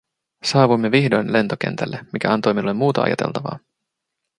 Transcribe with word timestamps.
Saavuimme 0.43 0.91
vihdoin 0.91 1.33
lentokentälle, 1.33 2.05
mikä 2.13 2.33
antoi 2.33 2.53
minulle 2.53 2.73
muuta 2.73 3.01
ajateltavaa. 3.01 3.59